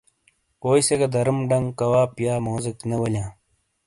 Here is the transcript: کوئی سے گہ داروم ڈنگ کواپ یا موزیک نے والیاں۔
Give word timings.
کوئی 0.63 0.81
سے 0.87 0.95
گہ 0.99 1.07
داروم 1.13 1.39
ڈنگ 1.49 1.67
کواپ 1.79 2.11
یا 2.25 2.33
موزیک 2.45 2.77
نے 2.89 2.95
والیاں۔ 3.01 3.27